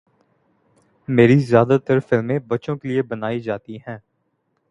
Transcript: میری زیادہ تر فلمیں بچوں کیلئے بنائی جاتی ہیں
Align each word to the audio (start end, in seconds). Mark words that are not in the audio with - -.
میری 1.07 1.37
زیادہ 1.39 1.77
تر 1.85 1.99
فلمیں 1.99 2.39
بچوں 2.47 2.75
کیلئے 2.77 3.01
بنائی 3.01 3.39
جاتی 3.39 3.77
ہیں 3.77 3.97